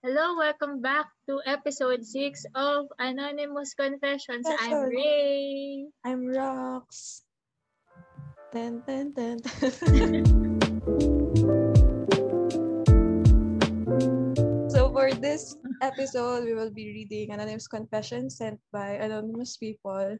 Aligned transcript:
Hello, 0.00 0.32
welcome 0.40 0.80
back 0.80 1.12
to 1.28 1.44
episode 1.44 2.00
6 2.00 2.16
of 2.56 2.88
Anonymous 2.96 3.76
Confessions. 3.76 4.48
I'm 4.48 4.88
Ray. 4.88 5.92
I'm 6.08 6.24
Rox. 6.24 7.20
Ten, 8.48 8.80
ten, 8.88 9.12
ten. 9.12 9.36
so 14.72 14.88
for 14.88 15.12
this 15.20 15.60
episode, 15.84 16.48
we 16.48 16.56
will 16.56 16.72
be 16.72 16.96
reading 16.96 17.36
anonymous 17.36 17.68
confessions 17.68 18.40
sent 18.40 18.56
by 18.72 18.96
anonymous 19.04 19.60
people. 19.60 20.16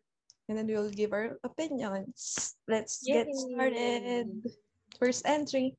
And 0.53 0.59
then 0.61 0.69
we 0.69 0.77
will 0.77 0.93
give 0.93 1.17
our 1.17 1.41
opinions. 1.41 2.53
Let's 2.69 3.01
get 3.01 3.33
started. 3.33 4.45
First 5.01 5.25
entry. 5.25 5.73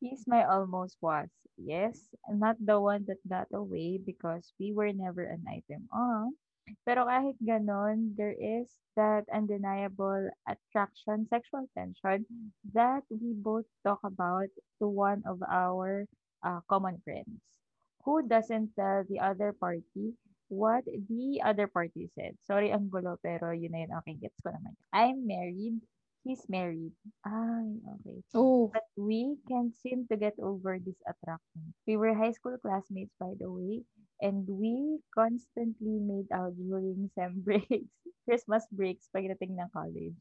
He's 0.00 0.26
my 0.26 0.44
almost 0.44 0.96
was. 1.00 1.28
Yes, 1.56 1.98
not 2.30 2.56
the 2.60 2.80
one 2.80 3.04
that 3.06 3.18
got 3.28 3.48
away 3.52 3.98
because 3.98 4.52
we 4.58 4.72
were 4.72 4.92
never 4.92 5.22
an 5.22 5.44
item 5.50 5.88
on. 5.90 6.34
Pero 6.84 7.08
kahit 7.08 7.34
ganon, 7.42 8.14
there 8.14 8.36
is 8.36 8.68
that 8.94 9.24
undeniable 9.32 10.28
attraction, 10.46 11.26
sexual 11.26 11.66
tension 11.74 12.26
that 12.76 13.02
we 13.08 13.32
both 13.32 13.64
talk 13.82 13.98
about 14.04 14.52
to 14.78 14.86
one 14.86 15.24
of 15.24 15.40
our 15.48 16.04
uh, 16.44 16.60
common 16.68 17.00
friends 17.02 17.40
who 18.04 18.22
doesn't 18.22 18.76
tell 18.76 19.02
the 19.08 19.18
other 19.18 19.52
party 19.56 20.14
what 20.48 20.84
the 20.84 21.40
other 21.44 21.66
party 21.66 22.08
said. 22.14 22.36
Sorry, 22.44 22.72
ang 22.72 22.88
gulo, 22.88 23.20
pero 23.20 23.52
yun 23.52 23.72
na 23.72 23.84
yun. 23.84 23.92
Okay, 24.00 24.16
gets 24.16 24.40
ko 24.40 24.52
naman. 24.52 24.72
I'm 24.92 25.28
married. 25.28 25.80
He's 26.22 26.48
married. 26.48 26.92
Ay, 27.26 27.74
okay. 27.98 28.22
Oh, 28.32 28.68
But 28.72 28.84
we 28.96 29.36
can't 29.48 29.74
seem 29.74 30.06
to 30.06 30.16
get 30.16 30.38
over 30.38 30.78
this 30.78 31.02
attraction. 31.08 31.74
We 31.88 31.96
were 31.96 32.14
high 32.14 32.30
school 32.32 32.56
classmates, 32.58 33.14
by 33.18 33.34
the 33.38 33.50
way, 33.50 33.82
and 34.22 34.46
we 34.46 35.00
constantly 35.12 35.98
made 35.98 36.30
out 36.30 36.54
during 36.56 37.10
sem 37.16 37.40
breaks, 37.42 37.90
Christmas 38.28 38.64
breaks, 38.70 39.08
pagdating 39.10 39.58
ng 39.58 39.70
college. 39.74 40.14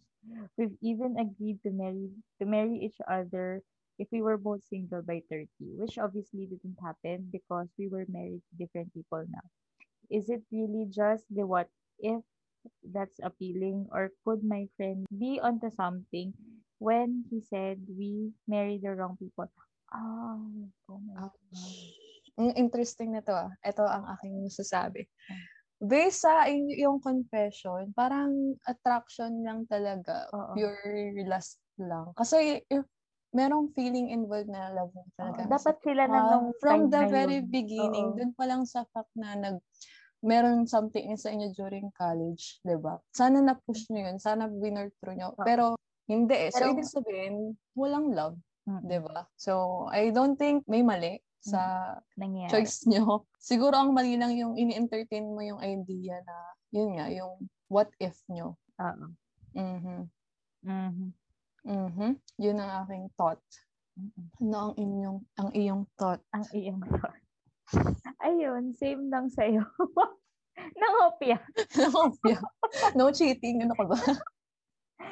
We've 0.57 0.77
even 0.81 1.17
agreed 1.19 1.61
to 1.63 1.71
marry 1.71 2.09
to 2.39 2.45
marry 2.45 2.77
each 2.81 2.97
other 3.07 3.61
if 3.99 4.09
we 4.11 4.21
were 4.21 4.37
both 4.41 4.63
single 4.65 5.03
by 5.03 5.21
30, 5.29 5.77
which 5.77 5.97
obviously 6.01 6.47
didn't 6.49 6.81
happen 6.81 7.29
because 7.31 7.69
we 7.77 7.87
were 7.87 8.05
married 8.09 8.41
to 8.49 8.53
different 8.57 8.93
people 8.93 9.25
now. 9.29 9.45
Is 10.09 10.29
it 10.29 10.43
really 10.51 10.85
just 10.91 11.23
the 11.31 11.47
what 11.47 11.69
if 11.99 12.21
that's 12.83 13.19
appealing 13.23 13.87
or 13.91 14.11
could 14.23 14.43
my 14.43 14.67
friend 14.75 15.05
be 15.09 15.39
onto 15.39 15.69
something 15.73 16.33
when 16.77 17.25
he 17.29 17.41
said 17.41 17.81
we 17.89 18.31
married 18.47 18.83
the 18.85 18.93
wrong 18.93 19.17
people? 19.17 19.49
Oh, 19.93 20.67
oh 20.91 20.99
my 21.01 21.27
Ouch. 21.27 21.33
God. 22.37 22.53
Interesting 22.59 23.17
na 23.17 23.23
to 23.25 23.33
ah. 23.33 23.51
Ito 23.65 23.81
ang 23.87 24.05
aking 24.17 24.45
masasabi. 24.45 25.07
Based 25.77 26.25
sa 26.25 26.45
in- 26.49 26.73
yung 26.77 26.97
confession, 27.01 27.93
parang 27.93 28.57
attraction 28.65 29.41
lang 29.45 29.65
talaga. 29.69 30.27
Oo. 30.33 30.53
Pure 30.57 31.23
lust 31.25 31.61
lang. 31.77 32.13
Kasi 32.17 32.61
if 32.65 32.85
merong 33.35 33.69
feeling 33.75 34.09
involved 34.09 34.49
na 34.49 34.71
love 34.73 34.89
mo 34.95 35.03
talaga. 35.13 35.45
dapat 35.45 35.75
sila 35.83 36.03
na 36.07 36.19
Ah, 36.19 36.29
nung 36.33 36.47
from 36.57 36.89
the 36.89 37.05
very 37.11 37.43
yun. 37.43 37.51
beginning, 37.51 38.07
Oo. 38.13 38.17
dun 38.17 38.31
pa 38.33 38.45
lang 38.47 38.63
sa 38.65 38.87
fact 38.89 39.11
na 39.13 39.35
nag 39.35 39.57
meron 40.27 40.67
something 40.67 41.07
sa 41.15 41.31
inyo 41.31 41.55
during 41.55 41.87
college, 41.95 42.59
'di 42.61 42.75
ba? 42.77 42.99
Sana 43.15 43.39
na-push 43.39 43.87
nyo 43.87 44.11
yun, 44.11 44.19
sana 44.19 44.45
winurtro 44.45 45.15
nyo. 45.15 45.31
Oo. 45.33 45.45
Pero 45.47 45.79
hindi 46.05 46.35
eh. 46.35 46.51
So, 46.51 46.59
Pero- 46.59 46.71
ibig 46.75 46.91
sabihin, 46.91 47.35
walang 47.73 48.11
love, 48.11 48.35
Mm, 48.67 48.83
'di 48.83 48.99
ba? 48.99 49.23
So, 49.39 49.87
I 49.87 50.11
don't 50.11 50.35
think 50.35 50.67
may 50.67 50.83
mali 50.83 51.23
sa 51.39 51.95
nangyari. 52.19 52.51
choice 52.51 52.83
nyo. 52.83 53.23
Siguro 53.39 53.79
ang 53.79 53.95
mali 53.95 54.19
lang 54.19 54.35
yung 54.35 54.59
ini-entertain 54.59 55.23
mo 55.23 55.39
yung 55.39 55.63
idea 55.63 56.19
na, 56.21 56.35
yun 56.75 56.99
nga, 56.99 57.07
yung 57.07 57.47
what 57.71 57.87
if 57.97 58.19
nyo. 58.27 58.59
Oo. 58.75 59.07
Mhm. 59.55 60.11
Mhm. 60.67 61.09
Mhm. 61.63 62.09
Yun 62.37 62.57
ang 62.59 62.83
aking 62.83 63.07
thought. 63.15 63.39
Ano 64.37 64.55
ang 64.69 64.73
inyong, 64.75 65.19
ang 65.39 65.49
iyong 65.55 65.83
thought? 65.95 66.19
Ang 66.29 66.45
iyong 66.51 66.83
thought. 66.83 67.17
Ayun, 68.27 68.75
same 68.75 69.07
lang 69.07 69.31
sa'yo. 69.31 69.63
Nangopya. 70.57 71.37
Nakopya. 71.77 72.37
no 72.97 73.09
cheating. 73.13 73.63
Ano 73.63 73.73
ka 73.77 73.85
ba? 73.85 73.97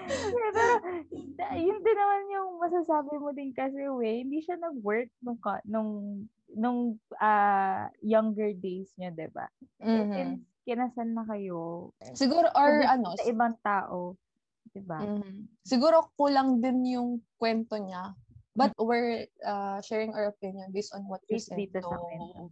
Yeah, 0.05 0.49
pero 0.53 0.73
yun 1.57 1.79
din 1.81 1.97
naman 1.97 2.21
yung 2.29 2.49
masasabi 2.61 3.13
mo 3.17 3.29
din 3.31 3.53
kasi, 3.53 3.85
we, 3.89 4.21
hindi 4.21 4.41
siya 4.41 4.57
nag-work 4.57 5.09
nung, 5.21 5.39
ka- 5.41 5.65
nung, 5.65 6.25
nung 6.53 6.97
ah, 7.17 7.89
younger 8.01 8.53
days 8.53 8.93
niya, 8.97 9.13
di 9.13 9.29
ba? 9.29 9.45
Mhm. 9.81 10.13
Since 10.13 10.41
kinasal 10.65 11.09
na 11.09 11.25
kayo, 11.25 11.89
Siguro, 12.13 12.49
or 12.53 12.81
sa- 12.81 12.97
ano, 12.97 13.13
sa 13.13 13.25
ibang 13.25 13.55
tao, 13.61 14.17
di 14.69 14.81
ba? 14.81 14.99
mhm. 15.01 15.61
siguro 15.61 16.09
kulang 16.17 16.61
din 16.61 16.97
yung 16.97 17.09
kwento 17.37 17.77
niya. 17.77 18.13
But 18.55 18.71
we're 18.79 19.27
uh, 19.43 19.83
sharing 19.83 20.15
our 20.15 20.31
opinion 20.31 20.71
based 20.71 20.95
on 20.95 21.03
what 21.11 21.19
you 21.27 21.43
said. 21.43 21.59
dito 21.59 21.83
So, 21.83 21.91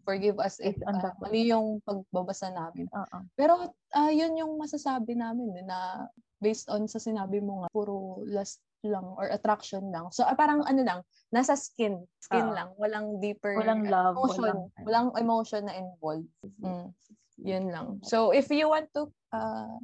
forgive 0.03 0.35
us 0.35 0.59
if 0.59 0.75
uh, 0.83 0.99
mali 1.23 1.47
yung 1.47 1.79
pagbabasa 1.87 2.51
namin. 2.51 2.91
Oo. 2.91 3.17
Pero 3.39 3.71
ah 3.95 4.11
yun 4.11 4.35
yung 4.35 4.59
masasabi 4.59 5.15
namin 5.15 5.55
eh, 5.55 5.63
na 5.63 6.11
based 6.43 6.67
on 6.67 6.91
sa 6.91 6.99
sinabi 6.99 7.39
mo 7.39 7.63
nga, 7.63 7.71
puro 7.71 8.19
lust 8.27 8.59
lang 8.83 9.15
or 9.15 9.31
attraction 9.31 9.95
lang. 9.95 10.11
So 10.11 10.27
ah, 10.27 10.35
parang 10.35 10.67
ano 10.67 10.83
lang, 10.83 10.99
nasa 11.31 11.55
skin. 11.55 12.03
Skin 12.19 12.51
Oo. 12.51 12.55
lang. 12.55 12.69
Walang 12.75 13.23
deeper 13.23 13.55
Walang 13.55 13.87
love, 13.87 14.19
emotion. 14.19 14.43
walang- 14.43 14.67
Walang, 14.83 15.07
emotion 15.15 15.61
na 15.71 15.75
involved. 15.79 16.27
Mm, 16.59 16.91
yun 17.39 17.65
lang. 17.71 17.87
So 18.03 18.35
if 18.35 18.51
you 18.51 18.67
want 18.67 18.91
to 18.99 19.07
uh, 19.31 19.79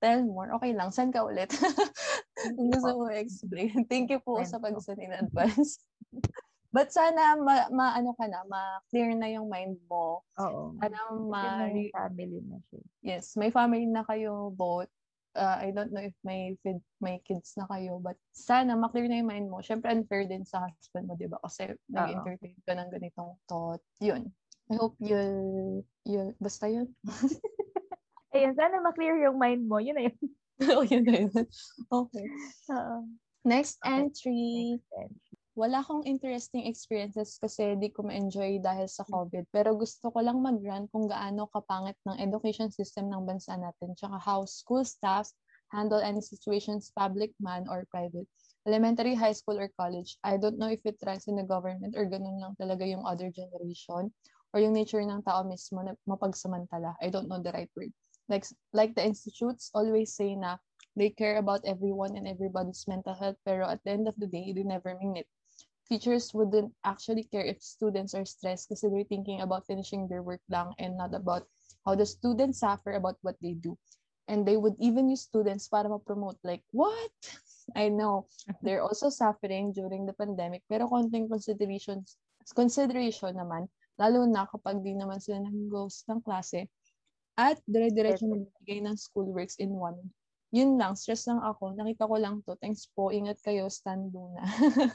tell 0.00 0.20
more, 0.24 0.52
okay 0.56 0.72
lang. 0.76 0.92
Send 0.92 1.12
ka 1.12 1.24
ulit. 1.24 1.50
Kung 2.42 2.70
gusto 2.70 2.92
mo 2.94 3.08
explain. 3.10 3.72
Thank 3.90 4.12
you 4.12 4.20
po 4.20 4.40
Send 4.44 4.52
sa 4.52 4.58
pag-send 4.60 5.00
in 5.00 5.12
advance. 5.16 5.82
But 6.76 6.92
sana 6.92 7.40
ma, 7.40 7.72
ma- 7.72 7.96
ano 7.96 8.12
ka 8.12 8.28
na, 8.28 8.44
ma-clear 8.44 9.16
na 9.16 9.32
yung 9.32 9.48
mind 9.48 9.80
mo. 9.88 10.20
Oo. 10.36 10.76
Sana 10.76 10.98
ma- 11.16 11.64
may 11.64 11.88
family 11.88 12.40
na 12.44 12.60
siya. 12.68 12.80
Yes, 13.00 13.32
may 13.40 13.48
family 13.48 13.88
na 13.88 14.04
kayo 14.04 14.52
both. 14.52 14.92
Uh, 15.36 15.56
I 15.60 15.68
don't 15.68 15.92
know 15.92 16.00
if 16.00 16.16
may 16.24 16.56
fid, 16.64 16.80
may 16.96 17.20
kids 17.20 17.52
na 17.60 17.68
kayo, 17.68 18.00
but 18.00 18.16
sana 18.32 18.72
maklear 18.72 19.04
na 19.04 19.20
yung 19.20 19.28
mind 19.28 19.48
mo. 19.52 19.60
Siyempre, 19.60 19.92
unfair 19.92 20.24
din 20.24 20.48
sa 20.48 20.64
husband 20.64 21.08
mo, 21.08 21.12
di 21.12 21.28
ba? 21.28 21.36
Kasi 21.44 21.76
nag-entertain 21.92 22.56
ka 22.64 22.72
ng 22.72 22.88
ganitong 22.88 23.36
thought. 23.44 23.84
Yun. 24.00 24.32
I 24.72 24.80
hope 24.80 24.96
you'll, 24.96 25.84
you'll, 26.08 26.32
basta 26.40 26.72
yun. 26.72 26.88
Ayun, 28.36 28.52
sana 28.52 28.84
ma-clear 28.84 29.16
yung 29.24 29.40
mind 29.40 29.64
mo. 29.64 29.80
Yun 29.80 29.96
na 29.96 30.04
yun. 30.12 30.16
oh, 30.76 30.84
yun 30.84 31.04
na 31.08 31.24
yun. 31.24 31.32
Okay. 31.88 32.26
Oo. 32.68 32.96
Next 33.48 33.80
Okay. 33.80 33.96
entry. 33.96 34.44
Next 34.76 34.92
entry. 34.92 35.34
Wala 35.56 35.80
akong 35.80 36.04
interesting 36.04 36.68
experiences 36.68 37.40
kasi 37.40 37.80
di 37.80 37.88
ko 37.88 38.04
ma-enjoy 38.04 38.60
dahil 38.60 38.84
sa 38.92 39.08
COVID. 39.08 39.48
Pero 39.48 39.72
gusto 39.72 40.12
ko 40.12 40.20
lang 40.20 40.44
mag-rant 40.44 40.84
kung 40.92 41.08
gaano 41.08 41.48
kapangit 41.48 41.96
ng 42.04 42.20
education 42.20 42.68
system 42.68 43.08
ng 43.08 43.24
bansa 43.24 43.56
natin. 43.56 43.96
Tsaka 43.96 44.20
how 44.20 44.44
school 44.44 44.84
staffs 44.84 45.32
handle 45.72 46.04
any 46.04 46.20
situations, 46.20 46.92
public 46.92 47.32
man 47.40 47.64
or 47.72 47.88
private. 47.88 48.28
Elementary, 48.68 49.16
high 49.16 49.32
school, 49.32 49.56
or 49.56 49.72
college. 49.80 50.20
I 50.20 50.36
don't 50.36 50.60
know 50.60 50.68
if 50.68 50.84
it 50.84 51.00
runs 51.08 51.24
in 51.24 51.40
the 51.40 51.46
government 51.48 51.96
or 51.96 52.04
ganun 52.04 52.36
lang 52.36 52.52
talaga 52.60 52.84
yung 52.84 53.08
other 53.08 53.32
generation 53.32 54.12
or 54.52 54.58
yung 54.60 54.76
nature 54.76 55.00
ng 55.00 55.24
tao 55.24 55.40
mismo 55.46 55.80
na 55.80 55.96
mapagsamantala. 56.04 57.00
I 57.00 57.08
don't 57.08 57.32
know 57.32 57.40
the 57.40 57.54
right 57.54 57.70
word. 57.72 57.96
Like, 58.28 58.44
like 58.72 58.94
the 58.94 59.04
institutes 59.04 59.70
always 59.74 60.14
say 60.14 60.34
na 60.34 60.58
they 60.96 61.10
care 61.10 61.36
about 61.36 61.62
everyone 61.64 62.16
and 62.16 62.26
everybody's 62.26 62.88
mental 62.88 63.14
health 63.14 63.36
pero 63.44 63.68
at 63.68 63.84
the 63.84 63.92
end 63.92 64.08
of 64.08 64.16
the 64.18 64.26
day, 64.26 64.52
they 64.52 64.64
never 64.64 64.96
mean 64.98 65.16
it 65.16 65.28
teachers 65.88 66.34
wouldn't 66.34 66.74
actually 66.84 67.24
care 67.24 67.44
if 67.46 67.62
students 67.62 68.14
are 68.14 68.26
stressed 68.26 68.68
kasi 68.68 68.90
they're 68.90 69.06
thinking 69.06 69.40
about 69.40 69.66
finishing 69.66 70.10
their 70.10 70.22
work 70.22 70.42
lang 70.50 70.74
and 70.82 70.98
not 70.98 71.14
about 71.14 71.46
how 71.86 71.94
the 71.94 72.06
students 72.06 72.60
suffer 72.60 72.98
about 72.98 73.14
what 73.22 73.38
they 73.38 73.54
do. 73.54 73.78
And 74.26 74.42
they 74.42 74.58
would 74.58 74.74
even 74.82 75.06
use 75.06 75.22
students 75.22 75.70
para 75.70 75.86
ma-promote. 75.86 76.42
Like, 76.42 76.66
what? 76.74 77.14
I 77.78 77.88
know. 77.88 78.26
They're 78.62 78.82
also 78.82 79.10
suffering 79.10 79.70
during 79.70 80.06
the 80.06 80.14
pandemic 80.18 80.66
pero 80.66 80.90
konting 80.90 81.30
considerations, 81.30 82.18
consideration 82.50 83.38
naman, 83.38 83.70
lalo 83.94 84.26
na 84.26 84.50
kapag 84.50 84.82
di 84.82 84.98
naman 84.98 85.22
sila 85.22 85.46
nag-ghost 85.46 86.10
ng 86.10 86.20
klase 86.26 86.66
at 87.36 87.60
dire-diretso 87.64 88.26
nagbibigay 88.26 88.80
ng 88.82 88.96
schoolworks 88.96 89.60
in 89.60 89.72
one 89.72 89.96
yun 90.54 90.78
lang, 90.78 90.94
stress 90.94 91.26
lang 91.26 91.42
ako. 91.42 91.74
Nakita 91.74 92.06
ko 92.06 92.16
lang 92.16 92.40
to. 92.46 92.54
Thanks 92.62 92.86
po. 92.94 93.10
Ingat 93.10 93.42
kayo. 93.42 93.66
Stand 93.66 94.14
na. 94.14 94.40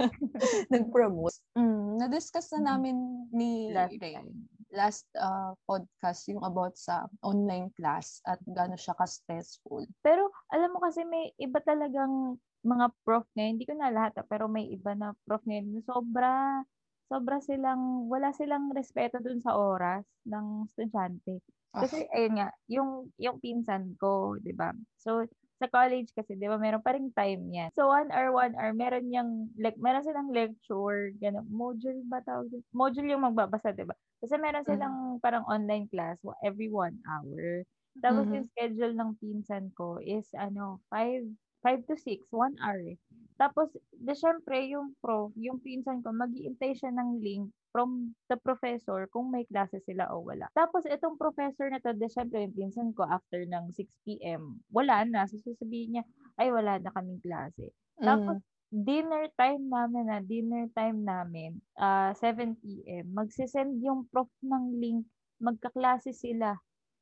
Nag-promote. 0.74 1.36
Mm, 1.54 2.00
na-discuss 2.02 2.50
na 2.56 2.60
Mm. 2.64 2.68
namin 2.72 2.96
ni 3.30 3.52
Last 3.70 4.00
time. 4.00 4.28
last 4.72 5.06
uh, 5.20 5.52
podcast 5.68 6.32
yung 6.32 6.40
about 6.48 6.80
sa 6.80 7.04
online 7.20 7.68
class 7.76 8.24
at 8.24 8.40
gaano 8.48 8.80
siya 8.80 8.96
ka-stressful. 8.96 9.84
Pero 10.00 10.32
alam 10.48 10.72
mo 10.72 10.80
kasi 10.80 11.04
may 11.04 11.36
iba 11.36 11.60
talagang 11.60 12.40
mga 12.64 12.88
prof 13.04 13.28
na, 13.36 13.52
hindi 13.52 13.68
ko 13.68 13.76
na 13.76 13.92
lahat, 13.92 14.16
ah, 14.16 14.26
pero 14.26 14.48
may 14.48 14.72
iba 14.72 14.96
na 14.96 15.12
prof 15.28 15.44
na 15.44 15.60
sobra, 15.84 16.64
sobra 17.12 17.44
silang, 17.44 18.08
wala 18.08 18.32
silang 18.32 18.72
respeto 18.72 19.20
dun 19.20 19.44
sa 19.44 19.60
oras 19.60 20.08
ng 20.24 20.64
estudyante. 20.72 21.44
Kasi, 21.82 21.98
Ah. 22.00 22.12
ayun 22.16 22.40
nga, 22.40 22.50
yung, 22.72 22.92
yung 23.20 23.38
pinsan 23.44 24.00
ko, 24.00 24.38
di 24.40 24.54
ba? 24.56 24.72
So, 24.96 25.28
sa 25.60 25.68
college 25.68 26.16
kasi, 26.16 26.40
di 26.40 26.48
ba, 26.48 26.56
meron 26.62 26.80
pa 26.86 26.96
rin 26.96 27.12
time 27.12 27.44
yan. 27.52 27.70
So, 27.76 27.90
one 27.92 28.10
hour, 28.16 28.32
one 28.32 28.56
hour, 28.56 28.72
meron 28.74 29.12
yung, 29.12 29.52
like, 29.60 29.76
meron 29.82 30.06
silang 30.08 30.32
lecture, 30.32 31.12
gano'n, 31.20 31.48
module 31.52 32.00
ba 32.08 32.24
tawag? 32.24 32.48
Module 32.72 33.12
yung 33.12 33.26
magbabasa, 33.28 33.76
di 33.76 33.84
ba? 33.84 33.94
Kasi 34.24 34.38
meron 34.40 34.64
Mhm. 34.68 34.98
silang 35.04 35.20
parang 35.20 35.44
online 35.50 35.90
class 35.92 36.22
every 36.46 36.70
one 36.72 37.02
hour. 37.10 37.66
Tapos 38.02 38.30
Mhm. 38.30 38.34
yung 38.34 38.48
schedule 38.54 38.94
ng 38.96 39.18
pinsan 39.22 39.74
ko 39.76 39.98
is, 40.02 40.30
ano, 40.38 40.80
5, 40.94 41.26
5 41.66 41.82
to 41.90 41.98
6, 41.98 42.30
one 42.32 42.56
hour. 42.62 42.78
eh. 42.86 42.98
Tapos, 43.42 43.74
de, 43.90 44.14
syempre, 44.14 44.70
yung 44.70 44.94
prof, 45.02 45.34
yung 45.34 45.58
pinsan 45.66 46.06
ko, 46.06 46.14
mag 46.14 46.30
siya 46.30 46.94
ng 46.94 47.18
link 47.18 47.50
from 47.74 48.14
the 48.30 48.38
professor 48.38 49.10
kung 49.10 49.34
may 49.34 49.50
klase 49.50 49.82
sila 49.82 50.14
o 50.14 50.22
wala. 50.22 50.46
Tapos, 50.54 50.86
itong 50.86 51.18
professor 51.18 51.66
na 51.74 51.82
to, 51.82 51.98
de, 51.98 52.06
syempre, 52.06 52.46
yung 52.46 52.54
pinsan 52.54 52.94
ko, 52.94 53.02
after 53.10 53.42
ng 53.42 53.74
6 53.74 53.98
p.m., 54.06 54.62
wala 54.70 55.02
na. 55.10 55.26
So, 55.26 55.42
sasabihin 55.42 55.98
niya, 55.98 56.04
ay, 56.38 56.54
wala 56.54 56.78
na 56.78 56.94
kaming 56.94 57.18
klase. 57.26 57.74
Tapos, 57.98 58.38
Mm. 58.38 58.86
dinner 58.86 59.26
time 59.34 59.66
namin 59.68 60.06
na, 60.06 60.22
dinner 60.22 60.70
time 60.78 61.02
namin, 61.02 61.58
ah 61.82 62.14
7 62.14 62.56
p.m., 62.62 63.10
magsisend 63.12 63.82
yung 63.82 64.06
prof 64.14 64.30
ng 64.46 64.78
link, 64.78 65.02
magkaklase 65.42 66.14
sila. 66.14 66.56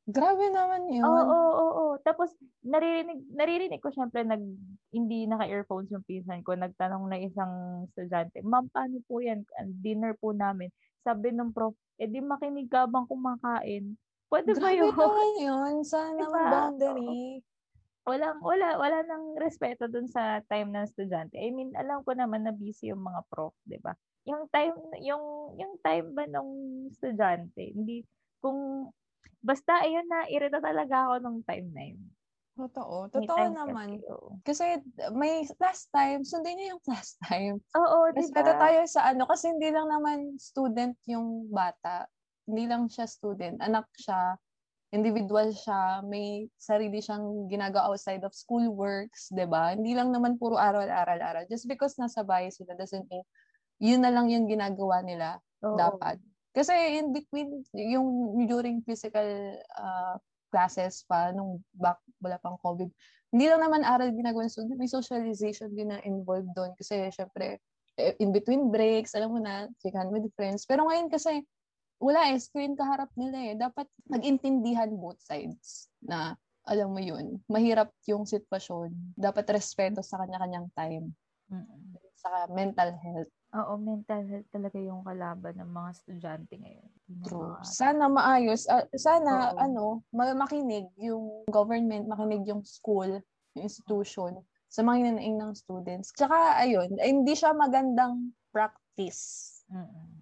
Grabe 0.08 0.48
naman 0.48 0.88
yun. 0.88 1.04
Oo, 1.04 1.24
oo, 1.28 1.66
oo. 1.68 1.94
Tapos, 2.00 2.32
naririnig, 2.64 3.20
naririnig 3.36 3.80
ko 3.84 3.92
syempre, 3.92 4.24
nag, 4.24 4.40
hindi 4.90 5.28
naka-earphones 5.28 5.92
yung 5.92 6.06
pinsan 6.08 6.40
ko. 6.40 6.56
Nagtanong 6.56 7.04
na 7.06 7.20
isang 7.20 7.84
estudyante, 7.84 8.40
Ma'am, 8.40 8.72
paano 8.72 9.04
po 9.04 9.20
yan? 9.20 9.44
Dinner 9.84 10.16
po 10.16 10.32
namin. 10.32 10.72
Sabi 11.04 11.30
ng 11.30 11.52
prof, 11.52 11.76
eh 12.00 12.08
di 12.08 12.24
makinig 12.24 12.72
ka 12.72 12.88
bang 12.88 13.04
kumakain. 13.06 13.84
Pwede 14.32 14.56
ba 14.56 14.72
Grabe 14.72 14.78
yun? 14.80 14.90
naman 14.96 15.30
yun. 15.36 15.74
Sana 15.84 16.16
Diba? 16.16 16.42
boundary. 16.48 17.44
Walang, 18.08 18.40
wala, 18.40 18.80
wala 18.80 18.98
nang 19.04 19.36
respeto 19.36 19.84
dun 19.86 20.08
sa 20.08 20.40
time 20.48 20.72
ng 20.72 20.88
estudyante. 20.88 21.36
I 21.36 21.52
mean, 21.52 21.76
alam 21.76 22.00
ko 22.02 22.16
naman 22.16 22.48
na 22.48 22.56
busy 22.56 22.90
yung 22.90 23.04
mga 23.04 23.20
prof, 23.28 23.52
di 23.68 23.76
ba? 23.76 23.92
Yung 24.24 24.48
time, 24.48 24.74
yung, 25.04 25.54
yung 25.60 25.76
time 25.84 26.16
ba 26.16 26.24
nung 26.24 26.50
estudyante, 26.88 27.60
hindi, 27.60 28.00
kung, 28.40 28.88
basta, 29.40 29.84
ayun 29.84 30.06
na, 30.06 30.28
irita 30.28 30.60
talaga 30.60 31.08
ako 31.08 31.14
nung 31.24 31.40
time 31.44 31.68
na 31.72 31.82
yun. 31.92 32.00
Totoo. 32.58 33.08
Totoo 33.08 33.44
naman. 33.56 33.88
Kasi. 33.96 34.36
Kasi 34.44 34.64
may 35.16 35.44
class 35.56 35.88
time, 35.92 36.24
sundin 36.26 36.56
niyo 36.58 36.76
yung 36.76 36.82
class 36.86 37.16
time. 37.24 37.56
Oo, 37.76 38.10
di 38.10 38.20
Respeto 38.20 38.52
ba? 38.52 38.66
tayo 38.68 38.80
sa 38.90 39.00
ano, 39.14 39.24
kasi 39.24 39.54
hindi 39.54 39.70
lang 39.70 39.86
naman 39.88 40.36
student 40.36 40.96
yung 41.06 41.48
bata. 41.48 42.10
Hindi 42.44 42.66
lang 42.66 42.90
siya 42.90 43.06
student. 43.06 43.62
Anak 43.62 43.86
siya, 43.94 44.34
individual 44.90 45.54
siya, 45.54 46.02
may 46.02 46.50
sarili 46.58 46.98
siyang 46.98 47.46
ginagawa 47.46 47.94
outside 47.94 48.26
of 48.26 48.34
school 48.34 48.66
works, 48.74 49.30
'di 49.30 49.46
ba? 49.46 49.72
Hindi 49.78 49.94
lang 49.94 50.10
naman 50.10 50.34
puro 50.34 50.58
aral-aral-aral. 50.58 51.46
Just 51.46 51.70
because 51.70 51.94
nasa 51.94 52.26
bahay 52.26 52.50
sila 52.50 52.74
doesn't 52.74 53.06
mean 53.06 53.22
yun 53.80 54.04
na 54.04 54.12
lang 54.12 54.28
yung 54.28 54.44
ginagawa 54.50 55.00
nila 55.00 55.40
Oo. 55.64 55.78
dapat. 55.78 56.20
Kasi 56.50 56.98
in 56.98 57.14
between, 57.14 57.62
yung 57.74 58.34
during 58.50 58.82
physical 58.82 59.54
uh, 59.78 60.18
classes 60.50 61.06
pa, 61.06 61.30
nung 61.30 61.62
back, 61.78 62.02
wala 62.18 62.36
pang 62.42 62.58
COVID, 62.58 62.90
hindi 63.30 63.46
lang 63.46 63.62
naman 63.62 63.86
aral 63.86 64.10
ginagawa 64.10 64.46
ng 64.46 64.52
student, 64.52 64.78
may 64.78 64.90
socialization 64.90 65.70
din 65.70 65.94
na 65.94 66.02
involved 66.02 66.50
doon. 66.58 66.74
Kasi 66.74 67.06
syempre, 67.14 67.62
eh, 67.94 68.18
in 68.18 68.34
between 68.34 68.74
breaks, 68.74 69.14
alam 69.14 69.30
mo 69.30 69.38
na, 69.38 69.70
chikan 69.78 70.10
with 70.10 70.26
friends. 70.34 70.66
Pero 70.66 70.90
ngayon 70.90 71.06
kasi, 71.06 71.46
wala 72.02 72.34
eh, 72.34 72.38
screen 72.42 72.74
kaharap 72.74 73.14
nila 73.14 73.38
eh. 73.38 73.54
Dapat 73.54 73.86
mag-intindihan 74.10 74.90
both 74.90 75.22
sides 75.22 75.86
na, 76.02 76.34
alam 76.66 76.90
mo 76.90 76.98
yun, 76.98 77.38
mahirap 77.46 77.94
yung 78.10 78.26
sitwasyon. 78.26 79.14
Dapat 79.14 79.46
respeto 79.54 80.02
sa 80.02 80.18
kanya-kanyang 80.18 80.66
time. 80.74 81.14
Mm-mm. 81.50 81.94
Sa 82.18 82.50
mental 82.50 82.98
health. 82.98 83.32
Oo, 83.50 83.74
mental 83.82 84.22
health 84.30 84.46
talaga 84.54 84.78
yung 84.78 85.02
kalaban 85.02 85.58
ng 85.58 85.70
mga 85.74 85.88
estudyante 85.90 86.54
ngayon. 86.54 86.90
True. 87.26 87.58
mga- 87.58 87.66
Sana 87.66 88.04
maayos. 88.06 88.70
ah, 88.70 88.86
sana, 88.94 89.50
Oo. 89.50 89.58
ano, 89.58 89.84
ma- 90.14 90.38
makinig 90.38 90.86
yung 90.94 91.42
government, 91.50 92.06
makinig 92.06 92.46
yung 92.46 92.62
school, 92.62 93.18
yung 93.58 93.64
institution, 93.66 94.38
sa 94.70 94.86
mga 94.86 95.02
hinanaing 95.02 95.34
ng 95.34 95.52
students. 95.58 96.14
Tsaka, 96.14 96.62
ayun, 96.62 96.94
hindi 97.02 97.34
siya 97.34 97.50
magandang 97.50 98.30
practice. 98.54 99.62
Mm-mm. 99.66 100.19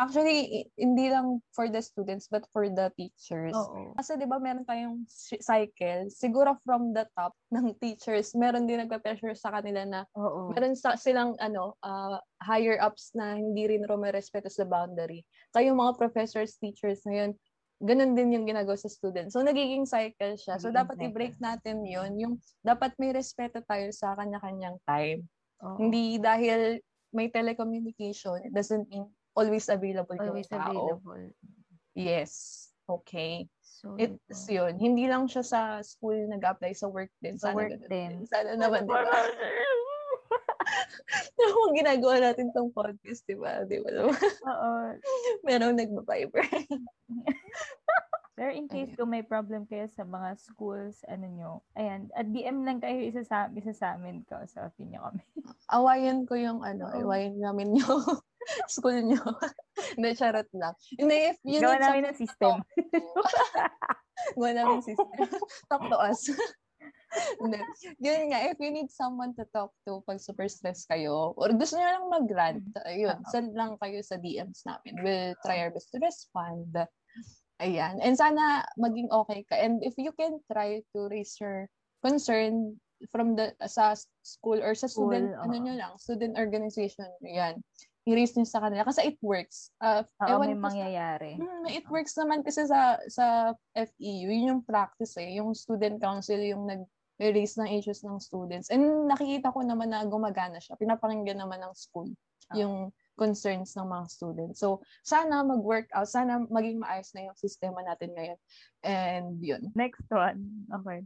Actually, 0.00 0.64
hindi 0.80 1.12
lang 1.12 1.44
for 1.52 1.68
the 1.68 1.84
students, 1.84 2.24
but 2.32 2.48
for 2.56 2.72
the 2.72 2.88
teachers. 2.96 3.52
Oo. 3.52 3.92
Kasi 4.00 4.16
di 4.16 4.24
ba 4.24 4.40
meron 4.40 4.64
tayong 4.64 5.04
cycle, 5.44 6.08
siguro 6.08 6.56
from 6.64 6.96
the 6.96 7.04
top 7.12 7.36
ng 7.54 7.76
teachers, 7.76 8.32
meron 8.32 8.64
din 8.64 8.80
nagpa-pressure 8.80 9.36
sa 9.36 9.52
kanila 9.52 9.84
na 9.84 10.00
Oo. 10.16 10.48
meron 10.56 10.72
sa, 10.72 10.96
silang 10.96 11.36
ano 11.36 11.76
ah, 11.84 12.16
higher 12.40 12.80
ups 12.80 13.12
na 13.12 13.36
hindi 13.36 13.68
rin 13.68 13.84
rumerespeto 13.84 14.48
sa 14.48 14.64
boundary. 14.64 15.20
Kayong 15.52 15.76
mga 15.76 16.00
professors, 16.00 16.56
teachers 16.56 17.04
ngayon, 17.04 17.36
ganun 17.84 18.16
din 18.16 18.32
yung 18.32 18.48
ginagawa 18.48 18.80
sa 18.80 18.88
students. 18.88 19.36
So 19.36 19.44
nagiging 19.44 19.84
cycle 19.84 20.40
siya. 20.40 20.56
So 20.56 20.72
Nagiging 20.72 20.80
dapat 20.80 20.96
cycle. 20.96 21.08
i-break 21.12 21.36
natin 21.40 21.76
'yon. 21.84 22.12
Yung 22.16 22.34
dapat 22.64 22.96
may 22.96 23.12
respeto 23.12 23.60
tayo 23.64 23.88
sa 23.92 24.16
kanya-kanyang 24.16 24.80
time. 24.88 25.28
Oo. 25.60 25.76
Hindi 25.76 26.16
dahil 26.20 26.80
may 27.12 27.28
telecommunication, 27.28 28.48
it 28.48 28.52
doesn't 28.54 28.88
mean 28.88 29.08
always 29.40 29.64
available 29.72 30.12
Always 30.20 30.44
yung 30.52 30.60
tao. 30.60 30.68
available. 30.68 31.32
Yes. 31.96 32.32
Okay. 32.84 33.48
So, 33.64 33.96
It's 33.96 34.44
yun. 34.44 34.76
yun. 34.76 34.78
Hindi 34.92 35.08
lang 35.08 35.24
siya 35.24 35.40
sa 35.40 35.60
school 35.80 36.28
nag-apply, 36.28 36.76
sa 36.76 36.92
work 36.92 37.08
din. 37.24 37.40
Sa 37.40 37.50
Sana 37.50 37.56
work 37.56 37.72
ganun 37.72 37.88
din. 37.88 38.12
Sana 38.28 38.60
naman, 38.60 38.84
di 38.84 38.92
ba? 38.92 39.00
Kung 41.40 41.72
ginagawa 41.72 42.20
natin 42.20 42.52
tong 42.52 42.68
podcast, 42.70 43.24
di 43.24 43.34
ba? 43.34 43.64
Di 43.64 43.80
ba? 43.80 44.12
Oo. 44.12 44.70
Merong 45.48 45.80
nagpa-fiber. 45.80 46.44
Pero 48.40 48.56
in 48.56 48.72
case 48.72 48.96
kung 48.96 49.12
may 49.12 49.20
problem 49.20 49.68
kayo 49.68 49.84
sa 49.92 50.00
mga 50.00 50.32
schools, 50.40 51.04
ano 51.04 51.28
nyo, 51.28 51.50
ayan, 51.76 52.08
at 52.16 52.24
DM 52.24 52.64
lang 52.64 52.80
kayo 52.80 52.96
isa 53.04 53.20
sa, 53.20 53.52
isa 53.52 53.76
sa 53.76 54.00
amin 54.00 54.24
ko, 54.24 54.40
sa 54.48 54.72
opinion 54.72 55.04
kami. 55.12 55.20
Awayan 55.76 56.24
ko 56.24 56.40
yung 56.40 56.64
ano, 56.64 56.88
Oo. 56.88 57.04
awayan 57.04 57.36
namin 57.36 57.76
yung 57.76 58.00
school 58.72 58.96
nyo. 58.96 59.20
Hindi, 59.92 60.16
charot 60.16 60.48
lang. 60.56 60.72
Hindi, 60.96 61.36
if 61.36 61.38
you 61.44 61.60
Gawa 61.60 61.84
namin 61.84 62.08
ng 62.08 62.16
system. 62.16 62.64
Gawa 64.32 64.50
namin 64.56 64.80
system. 64.88 65.20
talk 65.68 65.84
to 65.92 66.00
us. 66.00 66.32
Hindi. 67.44 67.60
Yun 68.00 68.32
nga, 68.32 68.40
if 68.48 68.56
you 68.56 68.72
need 68.72 68.88
someone 68.88 69.36
to 69.36 69.44
talk 69.52 69.76
to 69.84 70.00
pag 70.08 70.16
super 70.16 70.48
stress 70.48 70.88
kayo, 70.88 71.36
or 71.36 71.52
gusto 71.52 71.76
nyo 71.76 71.92
lang 71.92 72.08
mag-rant, 72.08 72.72
ayun, 72.88 73.20
Oo. 73.20 73.28
send 73.28 73.52
lang 73.52 73.76
kayo 73.76 74.00
sa 74.00 74.16
DMs 74.16 74.64
namin. 74.64 74.96
We'll 75.04 75.36
try 75.44 75.60
our 75.60 75.68
best 75.68 75.92
to 75.92 76.00
respond. 76.00 76.72
Ayan. 77.60 78.00
And 78.00 78.16
sana 78.16 78.64
maging 78.74 79.12
okay 79.12 79.44
ka. 79.44 79.54
And 79.54 79.84
if 79.84 79.94
you 80.00 80.10
can 80.16 80.40
try 80.48 80.80
to 80.96 80.98
raise 81.06 81.36
your 81.36 81.68
concern 82.00 82.80
from 83.12 83.36
the 83.36 83.52
sa 83.68 83.92
school 84.24 84.60
or 84.60 84.72
sa 84.72 84.88
student, 84.88 85.36
School, 85.36 85.44
ano 85.44 85.54
oo. 85.56 85.62
nyo 85.62 85.74
lang, 85.76 85.92
student 86.00 86.34
organization, 86.36 87.08
yan. 87.20 87.60
I-raise 88.08 88.32
nyo 88.32 88.48
sa 88.48 88.64
kanila. 88.64 88.88
Kasi 88.88 89.12
it 89.12 89.18
works. 89.20 89.72
Uh, 89.76 90.00
Oo, 90.24 90.40
may 90.40 90.56
ko 90.56 90.64
sa- 90.64 90.66
mangyayari. 90.72 91.36
Hmm, 91.36 91.68
it 91.68 91.84
works 91.92 92.16
naman 92.16 92.40
kasi 92.40 92.64
sa 92.64 92.96
sa 93.06 93.52
FEU, 93.76 94.32
yun 94.32 94.56
yung 94.56 94.62
practice 94.64 95.20
eh. 95.20 95.36
Yung 95.36 95.52
student 95.52 96.00
council 96.00 96.40
yung 96.40 96.64
nag-raise 96.64 97.60
ng 97.60 97.68
issues 97.76 98.00
ng 98.00 98.16
students. 98.16 98.72
And 98.72 99.04
nakikita 99.04 99.52
ko 99.52 99.60
naman 99.60 99.92
na 99.92 100.08
gumagana 100.08 100.56
siya. 100.56 100.80
Pinapakinggan 100.80 101.44
naman 101.44 101.60
ng 101.60 101.76
school 101.76 102.08
Ah. 102.50 102.56
yung 102.56 102.88
concerns 103.18 103.74
ng 103.76 103.86
mga 103.88 104.06
students. 104.10 104.58
So, 104.60 104.80
sana 105.02 105.42
mag-work 105.42 105.88
out. 105.94 106.08
Sana 106.08 106.44
maging 106.46 106.80
maayos 106.82 107.10
na 107.14 107.30
yung 107.30 107.38
sistema 107.38 107.82
natin 107.82 108.14
ngayon. 108.14 108.38
And 108.84 109.38
yun. 109.42 109.72
Next 109.74 110.04
one. 110.10 110.66
Okay. 110.68 111.04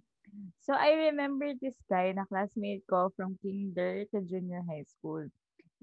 So, 0.67 0.75
I 0.75 1.11
remember 1.11 1.55
this 1.59 1.77
guy 1.87 2.11
na 2.13 2.27
classmate 2.27 2.83
ko 2.91 3.15
from 3.15 3.39
kinder 3.41 4.05
to 4.11 4.25
junior 4.27 4.63
high 4.67 4.87
school. 4.87 5.27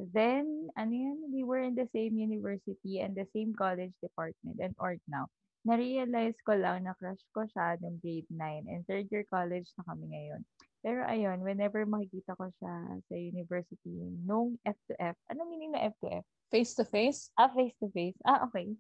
Then, 0.01 0.74
ano 0.74 0.92
yun, 0.92 1.20
we 1.30 1.46
were 1.46 1.62
in 1.62 1.78
the 1.78 1.86
same 1.94 2.18
university 2.18 3.00
and 3.00 3.13
the 3.13 3.30
same 3.36 3.54
college 3.54 3.94
department 4.01 4.58
and 4.58 4.74
org 4.82 4.98
now. 5.06 5.30
Na-realize 5.62 6.38
ko 6.41 6.58
lang 6.58 6.89
na 6.89 6.98
crush 6.98 7.22
ko 7.32 7.46
siya 7.46 7.77
nung 7.77 8.01
grade 8.01 8.30
9 8.34 8.65
and 8.65 8.82
third 8.89 9.06
year 9.13 9.25
college 9.30 9.70
na 9.77 9.86
kami 9.86 10.10
ngayon. 10.10 10.41
Pero 10.82 11.06
ayun, 11.06 11.46
whenever 11.46 11.86
makikita 11.86 12.34
ko 12.34 12.50
siya 12.58 12.74
sa 13.06 13.13
university, 13.13 13.94
nung 14.25 14.58
F2F, 14.65 15.13
ano 15.30 15.46
meaning 15.46 15.77
na 15.77 15.94
F2F? 15.94 16.25
Face 16.50 16.74
to 16.74 16.84
face. 16.84 17.30
Ah, 17.38 17.53
face 17.53 17.77
to 17.77 17.88
face. 17.94 18.18
Ah, 18.25 18.50
okay. 18.50 18.74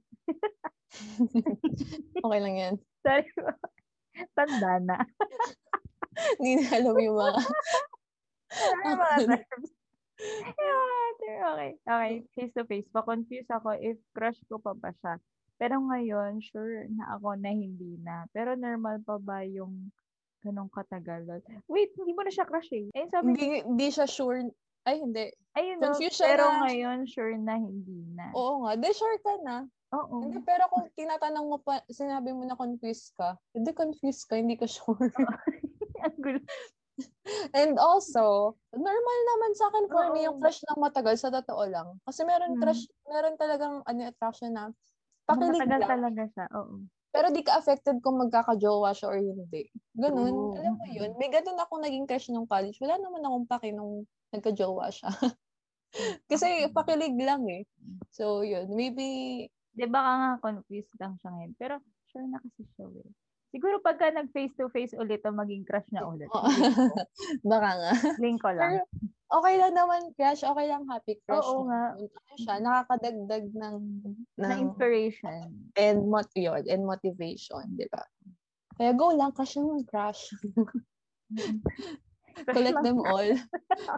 okay 2.25 2.39
lang 2.41 2.55
yan. 2.57 2.75
Sorry. 3.05 3.29
Tanda 4.33 4.81
na. 4.81 4.97
Hindi 6.41 6.65
na 6.65 6.69
alam 6.81 6.97
yung 6.99 7.15
mga 7.15 7.41
Ano 8.51 8.93
mga 8.97 9.17
terms? 9.29 9.71
Yeah, 11.21 11.41
okay. 11.53 11.71
Okay, 11.85 12.13
face 12.35 12.53
to 12.57 12.65
face. 12.65 12.89
Pa-confuse 12.91 13.47
ako 13.47 13.77
if 13.77 13.97
crush 14.11 14.37
ko 14.49 14.57
pa 14.57 14.73
ba 14.73 14.91
siya. 14.99 15.21
Pero 15.61 15.77
ngayon, 15.77 16.41
sure 16.41 16.89
na 16.89 17.13
ako 17.13 17.37
na 17.37 17.53
hindi 17.53 18.01
na. 18.01 18.25
Pero 18.33 18.57
normal 18.57 18.97
pa 19.05 19.21
ba 19.21 19.45
yung 19.45 19.93
ganong 20.41 20.73
katagal? 20.73 21.21
Wait, 21.69 21.93
hindi 21.93 22.17
mo 22.17 22.25
na 22.25 22.33
siya 22.33 22.49
crush 22.49 22.73
eh. 22.73 22.89
Ayun 22.97 23.09
sabi, 23.13 23.25
Hindi, 23.37 23.45
hindi 23.61 23.87
siya 23.93 24.09
sure. 24.09 24.41
Ay, 24.89 24.97
hindi. 24.97 25.29
ayun 25.53 25.77
siya 26.01 26.33
pero 26.33 26.49
na- 26.49 26.65
ngayon, 26.65 26.99
sure 27.05 27.37
na 27.37 27.61
hindi 27.61 28.09
na. 28.17 28.33
Oo 28.33 28.65
nga. 28.65 28.73
De, 28.73 28.89
sure 28.89 29.21
ka 29.21 29.37
na. 29.45 29.69
Oo. 29.93 30.25
Hindi, 30.25 30.41
pero 30.41 30.65
kung 30.73 30.89
tinatanong 30.97 31.45
mo 31.45 31.61
pa, 31.61 31.85
sinabi 31.93 32.33
mo 32.33 32.41
na 32.41 32.57
confused 32.57 33.13
ka, 33.13 33.37
hindi 33.53 33.69
confused 33.77 34.25
ka, 34.25 34.41
hindi 34.41 34.57
ka 34.57 34.65
sure. 34.65 34.97
Ang 36.01 36.17
gulo. 36.17 36.41
And 37.53 37.77
also, 37.77 38.57
normal 38.73 39.19
naman 39.29 39.51
sa 39.53 39.69
akin 39.69 39.85
for 39.89 40.05
me 40.13 40.25
Oo. 40.25 40.25
yung 40.33 40.37
crush 40.41 40.65
ng 40.65 40.81
matagal 40.81 41.21
sa 41.21 41.29
totoo 41.29 41.69
lang. 41.69 41.87
Kasi 42.01 42.25
meron 42.25 42.57
Mm. 42.57 42.61
crush, 42.61 42.89
meron 43.05 43.37
talagang 43.37 43.85
ano, 43.85 43.99
attraction 44.09 44.57
na 44.57 44.73
pakilig 45.27 45.61
Matagal 45.61 45.81
lang. 45.81 45.89
talaga 45.89 46.23
siya. 46.31 46.45
Oo. 46.57 46.75
Pero 47.11 47.27
di 47.35 47.43
ka 47.43 47.59
affected 47.59 47.99
kung 47.99 48.23
magkakajowa 48.23 48.95
siya 48.95 49.07
or 49.11 49.19
hindi. 49.19 49.67
Ganun. 49.99 50.31
Oo. 50.31 50.55
Alam 50.55 50.73
mo 50.79 50.85
yun. 50.87 51.11
May 51.19 51.27
ganun 51.27 51.59
akong 51.59 51.83
naging 51.83 52.07
crush 52.07 52.31
nung 52.31 52.47
college. 52.47 52.79
Wala 52.79 52.95
naman 52.97 53.19
akong 53.23 53.47
paki 53.51 53.75
nung 53.75 54.07
nagkajowa 54.31 54.87
siya. 54.87 55.11
Kasi 56.31 56.71
pakilig 56.71 57.19
lang 57.19 57.43
eh. 57.51 57.67
So, 58.15 58.47
yun. 58.47 58.71
Maybe, 58.71 59.47
Di 59.75 59.87
ba 59.87 60.03
ka 60.03 60.13
nga 60.19 60.31
confused 60.39 60.95
lang 60.99 61.19
siya 61.19 61.31
ngayon. 61.35 61.53
Pero 61.59 61.73
sure 62.07 62.27
na 62.27 62.39
kasi 62.39 62.63
siya 62.75 62.87
eh. 62.91 63.11
Siguro 63.51 63.83
pagka 63.83 64.07
nag 64.11 64.31
face 64.31 64.55
to 64.55 64.71
face 64.71 64.95
ulit 64.95 65.19
maging 65.27 65.67
crush 65.67 65.87
na 65.91 66.07
ulit. 66.07 66.31
Oo. 66.31 66.47
baka 67.51 67.69
nga. 67.75 67.91
Link 68.23 68.39
ko 68.39 68.51
lang. 68.55 68.79
Pero, 68.79 68.83
okay 69.31 69.55
lang 69.57 69.73
naman 69.73 70.11
crush. 70.13 70.43
Okay 70.43 70.65
lang 70.67 70.83
happy 70.87 71.15
crush. 71.23 71.47
Oo 71.47 71.65
nga. 71.67 71.95
Ano 71.95 72.35
siya, 72.35 72.55
nakakadagdag 72.59 73.45
ng, 73.55 73.75
Na 74.35 74.51
ng 74.51 74.59
inspiration. 74.69 75.71
and 75.79 76.05
mot 76.07 76.27
yun, 76.35 76.61
and 76.67 76.83
motivation, 76.83 77.63
di 77.79 77.87
ba? 77.87 78.03
Kaya 78.75 78.91
go 78.93 79.11
lang, 79.15 79.31
crush 79.31 79.55
naman, 79.55 79.87
crush. 79.87 80.31
Collect 82.47 82.79
them 82.83 83.03
all. 83.03 83.27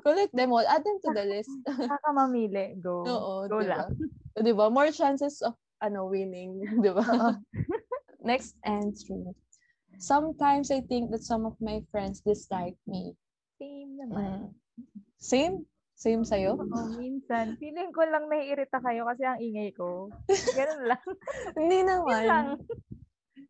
Collect 0.01 0.33
them 0.33 0.49
all. 0.51 0.65
Add 0.65 0.81
them 0.83 0.97
to 1.05 1.09
the 1.13 1.25
list. 1.25 1.53
Kaka 1.69 2.09
mamili. 2.09 2.81
Go. 2.81 3.05
Oo, 3.05 3.45
Go 3.45 3.61
di 3.61 3.69
lang. 3.69 3.93
Di 4.33 4.51
ba? 4.51 4.73
More 4.73 4.89
chances 4.89 5.37
of 5.45 5.53
ano 5.79 6.09
winning, 6.09 6.57
di 6.83 6.89
ba? 6.89 7.37
Next 8.25 8.57
entry. 8.65 9.37
Sometimes 10.01 10.73
I 10.73 10.81
think 10.81 11.13
that 11.13 11.21
some 11.21 11.45
of 11.45 11.53
my 11.61 11.85
friends 11.93 12.25
dislike 12.25 12.75
me. 12.89 13.13
Same 13.61 14.01
naman. 14.01 14.49
Mm. 14.49 14.62
Same? 15.23 15.63
Same 15.95 16.27
sa'yo? 16.27 16.59
Oo, 16.59 16.99
minsan. 16.99 17.55
Feeling 17.55 17.95
ko 17.95 18.03
lang 18.03 18.27
naiirita 18.27 18.83
kayo 18.83 19.07
kasi 19.07 19.23
ang 19.23 19.39
ingay 19.39 19.71
ko. 19.71 20.11
Ganun 20.27 20.83
lang. 20.91 21.05
Hindi 21.59 21.79
naman. 21.87 22.23
lang. 22.27 22.47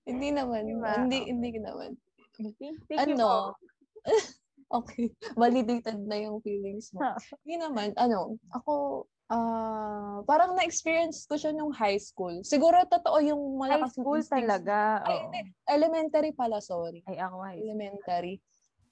Hindi 0.06 0.30
naman. 0.30 0.62
Diba? 0.70 0.94
Hindi, 1.01 1.20
hindi 1.32 1.50
naman. 1.58 1.96
Thank 2.36 2.60
you 2.62 3.15
po. 3.18 3.24
ano? 3.24 3.56
okay. 4.84 5.15
Validated 5.34 6.03
na 6.06 6.20
yung 6.20 6.44
feelings 6.44 6.92
mo. 6.92 7.01
Ha. 7.01 7.15
Hindi 7.42 7.56
naman. 7.63 7.96
Ano? 7.96 8.36
Ako, 8.51 9.06
ah 9.32 10.22
parang 10.27 10.56
na-experience 10.56 11.25
ko 11.25 11.36
siya 11.39 11.56
nung 11.56 11.72
high 11.72 12.00
school. 12.00 12.44
Siguro 12.44 12.84
totoo 12.88 13.18
yung 13.24 13.42
High 13.60 13.80
malakas 13.80 13.92
na 13.96 14.03
school 14.03 14.22
talaga. 14.27 14.77
Ay, 15.08 15.18
hindi. 15.25 15.39
Elementary 15.68 16.32
pala, 16.36 16.60
sorry. 16.63 17.03
Ay, 17.08 17.20
ako 17.20 17.36
high 17.44 17.60
school. 17.60 17.68
Elementary. 17.68 18.36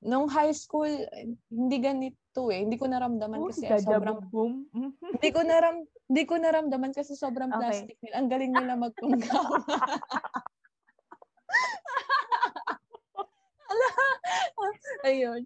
Nung 0.01 0.25
high 0.25 0.53
school, 0.53 0.89
hindi 1.53 1.77
ganito 1.77 2.49
eh. 2.49 2.65
Hindi 2.65 2.81
ko 2.81 2.89
naramdaman 2.89 3.45
Oh, 3.45 3.47
kasi 3.53 3.69
sobrang 3.85 4.25
Boom. 4.33 4.65
Mhm. 4.73 4.97
hindi 4.97 5.29
ko 5.29 5.41
naram 5.45 5.85
hindi 6.09 6.23
ko 6.25 6.35
naramdaman 6.41 6.91
kasi 6.91 7.13
sobrang 7.13 7.53
Okay. 7.53 7.61
plastic 7.61 7.97
nila. 8.01 8.15
Ang 8.17 8.29
galing 8.33 8.53
nila 8.57 8.73
magtunggaw. 8.81 9.45
Ala. 13.71 13.89
ayun. 15.05 15.41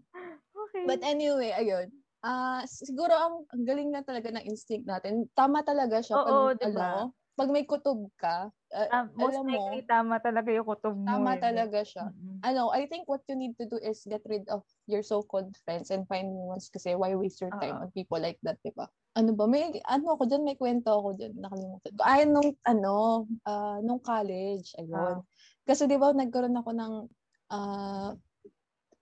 Okay. 0.56 0.84
But 0.88 1.04
anyway, 1.04 1.52
ayun. 1.52 1.92
Ah, 2.26 2.66
siguro 2.66 3.14
ang, 3.14 3.46
ang 3.54 3.64
galing 3.68 3.94
na 3.94 4.02
talaga 4.02 4.34
ng 4.34 4.48
instinct 4.50 4.90
natin. 4.90 5.30
Tama 5.38 5.62
talaga 5.62 6.02
siya 6.02 6.18
Oo, 6.18 6.58
pag 6.58 6.74
diba? 6.74 6.82
ano, 6.82 7.14
pag 7.36 7.50
may 7.52 7.64
kutob 7.68 8.08
ka, 8.18 8.50
ah, 8.74 8.90
Ah, 8.92 9.06
most 9.16 9.40
alam 9.40 9.46
mo, 9.50 9.62
likely, 9.62 9.82
tama 9.88 10.16
talaga 10.22 10.50
yung 10.54 10.68
kutob 10.68 10.96
mo. 10.96 11.06
tama 11.10 11.32
eh. 11.36 11.42
talaga 11.42 11.80
siya. 11.86 12.06
Mm-mm. 12.10 12.38
Ano, 12.46 12.70
I 12.70 12.86
think 12.86 13.10
what 13.10 13.26
you 13.26 13.34
need 13.36 13.58
to 13.58 13.66
do 13.66 13.78
is 13.82 14.06
get 14.06 14.22
rid 14.30 14.46
of 14.54 14.62
your 14.86 15.02
so-called 15.02 15.58
friends 15.66 15.90
and 15.90 16.06
find 16.06 16.30
new 16.30 16.46
ones 16.54 16.70
kasi 16.70 16.94
why 16.94 17.10
waste 17.18 17.42
your 17.42 17.54
time 17.58 17.74
Oo. 17.74 17.82
on 17.82 17.90
people 17.98 18.22
like 18.22 18.38
that, 18.46 18.62
di 18.62 18.70
ba? 18.78 18.86
Ano 19.18 19.34
ba? 19.34 19.50
May, 19.50 19.82
ano 19.88 20.14
ako 20.14 20.30
dyan, 20.30 20.44
may 20.46 20.54
kwento 20.60 20.92
ako 20.94 21.18
dyan, 21.18 21.34
nakalimutan 21.42 21.92
ko. 21.98 22.02
Ay, 22.06 22.22
nung, 22.30 22.54
ano, 22.68 23.26
ah, 23.48 23.80
nung 23.82 23.98
college, 24.04 24.78
ayun. 24.78 25.18
Ah. 25.18 25.26
Kasi 25.66 25.90
di 25.90 25.98
ba, 25.98 26.14
nagkaroon 26.14 26.58
ako 26.62 26.72
ng, 26.78 26.94
ah, 27.50 28.12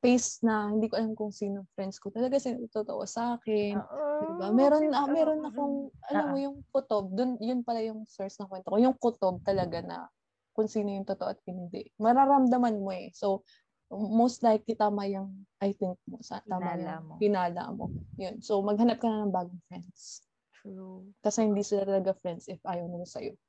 face 0.04 0.44
na 0.44 0.68
hindi 0.68 0.92
ko 0.92 1.00
alam 1.00 1.16
kung 1.16 1.32
sino 1.32 1.64
friends 1.80 1.96
ko 1.96 2.12
talaga 2.12 2.36
sino 2.36 2.68
totoo 2.68 3.08
sa 3.08 3.40
akin. 3.40 3.80
Oo. 3.80 4.20
Diba? 4.28 4.48
Meron, 4.52 4.92
ah, 4.92 5.08
meron 5.08 5.40
mm-mm. 5.40 5.50
akong, 5.56 5.76
alam 6.12 6.26
mo, 6.28 6.38
yung 6.44 6.58
kutob, 6.76 7.16
dun, 7.16 7.40
yun 7.40 7.64
pala 7.64 7.80
yung 7.80 8.04
source 8.04 8.36
ng 8.44 8.52
kwento 8.52 8.68
ko. 8.68 8.78
Yung 8.84 9.00
kutob 9.00 9.40
talaga 9.48 9.80
na 9.80 10.12
kung 10.52 10.68
sino 10.68 10.92
yung 10.92 11.08
totoo 11.08 11.32
at 11.32 11.40
hindi. 11.48 11.88
Mararamdaman 12.04 12.84
mo 12.84 12.92
eh. 12.92 13.16
So, 13.16 13.48
most 13.92 14.44
likely 14.44 14.76
tama 14.76 15.08
yung 15.08 15.48
I 15.64 15.72
think 15.72 15.96
mo. 16.04 16.20
Sa, 16.20 16.44
tama 16.44 16.76
Hinala 16.76 16.92
yung 17.00 17.06
mo. 17.08 17.14
pinala 17.18 17.64
mo. 17.72 17.86
Yun. 18.20 18.44
So, 18.44 18.60
maghanap 18.60 19.00
ka 19.00 19.08
na 19.08 19.24
ng 19.24 19.32
bagong 19.32 19.64
friends. 19.72 20.28
True. 20.60 21.08
Kasi 21.24 21.48
hindi 21.48 21.64
sila 21.64 21.88
talaga 21.88 22.12
friends 22.20 22.52
if 22.52 22.60
ayaw 22.68 22.92
nila 22.92 23.08
sa'yo. 23.08 23.40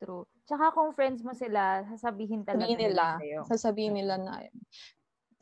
True. 0.00 0.24
Tsaka 0.48 0.72
kung 0.74 0.90
friends 0.96 1.20
mo 1.22 1.36
sila, 1.36 1.84
sasabihin 1.88 2.42
talaga 2.42 2.64
Sabihin 2.66 2.80
nila, 2.80 3.04
sa'yo. 3.20 3.40
sasabihin 3.46 3.94
nila 3.96 4.16
na 4.18 4.40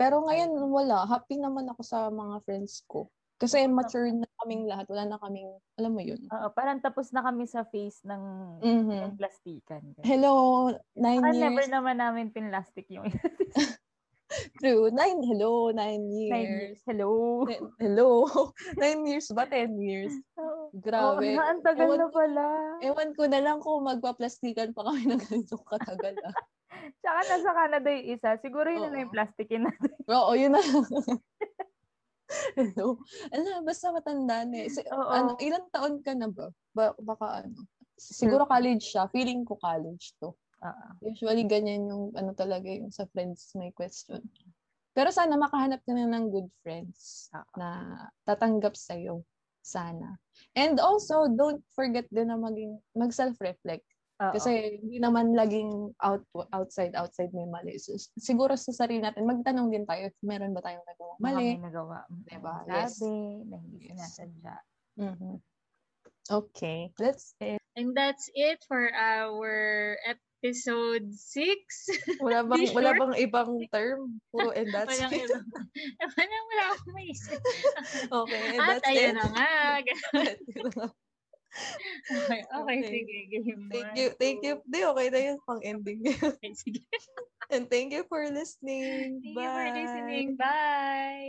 Pero 0.01 0.25
ngayon, 0.25 0.57
wala. 0.73 1.05
Happy 1.05 1.37
naman 1.37 1.69
ako 1.69 1.85
sa 1.85 2.09
mga 2.09 2.41
friends 2.41 2.81
ko. 2.89 3.13
Kasi 3.37 3.69
mature 3.69 4.09
na 4.09 4.25
kaming 4.41 4.65
lahat. 4.65 4.89
Wala 4.89 5.05
na 5.05 5.17
kaming, 5.17 5.49
alam 5.77 5.93
mo 5.93 6.01
yun. 6.01 6.21
Oo, 6.25 6.49
parang 6.53 6.81
tapos 6.81 7.13
na 7.13 7.21
kami 7.21 7.45
sa 7.45 7.65
phase 7.65 8.01
ng, 8.05 8.23
Mhm. 8.61 8.97
ng 8.97 9.15
plastikan. 9.17 9.81
Hello, 10.01 10.69
nine 10.93 11.21
Ah, 11.21 11.33
years. 11.33 11.41
never 11.43 11.65
naman 11.69 11.97
namin 11.97 12.33
pinlastic 12.33 12.89
yung 12.89 13.05
True. 14.63 14.89
Nine, 14.95 15.21
hello, 15.27 15.69
nine 15.69 16.07
years. 16.07 16.31
nine 16.31 16.53
years. 16.55 16.81
Hello. 16.87 17.11
Ten- 17.45 17.73
hello. 17.77 18.09
nine 18.81 19.03
years 19.05 19.27
ba? 19.33 19.45
Ten 19.45 19.77
years. 19.77 20.15
Grabe. 20.71 21.35
Oo, 21.35 21.43
ang 21.43 21.61
tagal 21.61 21.89
Ewan 21.89 21.99
na 21.99 22.09
pala. 22.09 22.45
Ewan 22.81 23.11
ko 23.13 23.25
na 23.27 23.41
lang 23.43 23.59
kung 23.59 23.83
magpa-plastikan 23.83 24.71
pa 24.71 24.87
kami 24.87 25.11
ng 25.11 25.21
ganitong 25.21 25.65
katagal. 25.67 26.15
Ah. 26.25 26.37
Tsaka 27.01 27.21
nasa 27.27 27.51
Canada 27.53 27.89
yung 27.93 28.07
isa. 28.17 28.31
Siguro 28.41 28.67
yun 28.69 28.83
na 28.85 28.91
lang 28.93 29.01
yung 29.07 29.13
Oo. 29.13 29.17
plastikin 29.19 29.63
natin. 29.67 29.93
Oo, 30.17 30.33
yun 30.37 30.53
na. 30.55 30.61
hello. 32.59 32.99
Ano, 33.35 33.49
basta 33.67 33.91
matanda 33.91 34.47
na 34.47 34.67
eh. 34.67 34.71
Si- 34.71 34.87
Oo. 34.87 35.11
ano, 35.11 35.35
ilang 35.43 35.67
taon 35.75 35.99
ka 36.03 36.15
na 36.15 36.31
ba? 36.31 36.49
ba 36.71 36.95
baka 37.03 37.45
ano. 37.47 37.67
Siguro 37.99 38.47
college 38.47 38.95
siya. 38.97 39.11
Feeling 39.11 39.45
ko 39.45 39.59
college 39.59 40.15
to. 40.23 40.33
Oo. 40.61 40.89
Usually, 41.05 41.45
ganyan 41.45 41.89
yung 41.91 42.15
ano 42.15 42.33
talaga 42.33 42.69
yung 42.69 42.93
sa 42.93 43.05
friends 43.11 43.53
may 43.57 43.73
question. 43.75 44.23
Pero 44.91 45.15
sana 45.15 45.39
makahanap 45.39 45.81
ka 45.87 45.93
na 45.95 46.07
ng 46.07 46.31
good 46.31 46.51
friends 46.63 47.31
Oo. 47.35 47.55
na 47.59 47.69
tatanggap 48.27 48.75
sa'yo. 48.79 49.23
Sana. 49.61 50.17
And 50.57 50.81
also, 50.81 51.29
don't 51.29 51.61
forget 51.77 52.09
din 52.09 52.33
na 52.33 52.41
maging, 52.41 52.81
mag-self-reflect. 52.97 53.85
Kasi 54.21 54.53
hindi 54.77 55.01
naman 55.01 55.33
laging 55.33 55.97
out, 55.97 56.21
outside, 56.53 56.93
outside 56.93 57.33
may 57.33 57.49
mali. 57.49 57.81
So, 57.81 57.97
siguro 58.15 58.53
sa 58.53 58.69
sarili 58.71 59.01
natin, 59.01 59.25
magtanong 59.25 59.73
din 59.73 59.89
tayo 59.89 60.13
if 60.13 60.17
meron 60.21 60.53
ba 60.53 60.61
tayong 60.61 60.85
nagawang 60.85 61.17
Baka 61.17 61.25
mali. 61.33 61.57
may 61.57 61.65
nagawa. 61.65 62.05
Diba? 62.29 62.55
Sabi, 62.61 62.69
Yes. 62.69 62.93
na 63.49 63.57
hindi 63.57 63.77
Yes. 63.81 63.89
sinasadya. 63.91 64.55
Mhm. 65.01 65.33
Okay. 66.29 66.93
Let's 67.01 67.33
And 67.73 67.97
that's 67.97 68.29
it 68.35 68.61
for 68.69 68.93
our 68.93 69.49
episode 70.05 71.09
6. 71.17 72.21
wala 72.21 72.45
bang 72.51 72.61
Be 72.61 72.77
wala 72.77 72.91
sure. 72.93 72.99
bang 73.01 73.15
ibang 73.25 73.51
term? 73.73 74.01
Puro 74.29 74.53
and 74.53 74.69
that's 74.69 74.91
Walang 74.91 75.17
it. 75.17 75.27
iba. 75.27 75.39
Walang 76.13 76.45
wala 76.45 76.65
akong 76.77 76.93
maisip. 76.93 77.41
Okay, 78.05 78.43
and 78.53 78.61
At 78.61 78.69
that's 78.69 78.85
ayun 78.85 79.01
it. 79.01 79.17
na 79.17 79.25
nga. 79.33 79.49
Okay, 82.11 82.43
okay, 82.63 82.81
Okay. 82.81 82.83
sige. 82.83 83.17
Game 83.31 83.69
Thank 83.71 83.91
you. 83.97 84.09
Thank 84.19 84.39
you. 84.43 84.55
Di, 84.67 84.79
okay 84.87 85.07
na 85.11 85.21
yun 85.31 85.39
pang 85.47 85.61
ending. 85.63 86.01
Okay, 86.31 86.53
sige. 86.55 86.83
And 87.51 87.67
thank 87.71 87.93
you 87.93 88.07
for 88.07 88.23
listening. 88.31 89.23
Thank 89.23 89.39
you 89.39 89.51
for 89.51 89.67
Bye. 89.67 89.75
listening. 89.75 90.37
Bye! 90.39 91.29